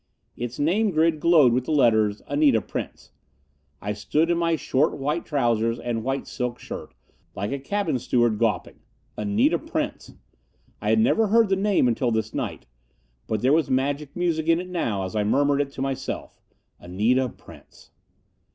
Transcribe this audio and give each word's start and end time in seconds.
Its 0.35 0.57
name 0.57 0.89
grid 0.89 1.19
glowed 1.19 1.53
with 1.53 1.65
the 1.65 1.71
letters: 1.71 2.23
"Anita 2.25 2.59
Prince." 2.59 3.11
I 3.81 3.93
stood 3.93 4.31
in 4.31 4.37
my 4.39 4.55
short 4.55 4.97
white 4.97 5.27
trousers 5.27 5.77
and 5.77 6.03
white 6.03 6.25
silk 6.25 6.57
shirt, 6.57 6.95
like 7.35 7.51
a 7.51 7.59
cabin 7.59 7.99
steward 7.99 8.39
gawping. 8.39 8.79
Anita 9.15 9.59
Prince! 9.59 10.15
I 10.81 10.89
had 10.89 10.99
never 10.99 11.27
heard 11.27 11.49
the 11.49 11.55
name 11.55 11.87
until 11.87 12.09
this 12.09 12.33
night. 12.33 12.65
But 13.27 13.43
there 13.43 13.53
was 13.53 13.69
magic 13.69 14.15
music 14.15 14.47
in 14.47 14.59
it 14.59 14.69
now, 14.69 15.03
as 15.03 15.15
I 15.15 15.23
murmured 15.23 15.61
it 15.61 15.71
to 15.73 15.83
myself. 15.83 16.41
Anita 16.79 17.29
Prince.... 17.29 17.91